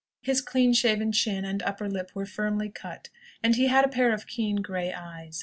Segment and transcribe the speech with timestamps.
[0.23, 3.09] His clean shaven chin and upper lip were firmly cut,
[3.43, 5.39] and he had a pair of keen grey eyes.